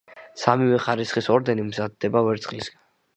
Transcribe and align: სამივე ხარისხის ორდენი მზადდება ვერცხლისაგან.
სამივე 0.43 0.79
ხარისხის 0.85 1.29
ორდენი 1.35 1.65
მზადდება 1.67 2.25
ვერცხლისაგან. 2.29 2.83